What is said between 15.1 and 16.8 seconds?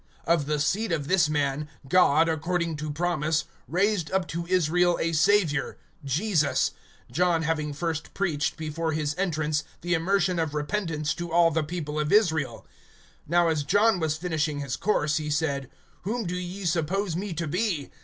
he said: Whom do ye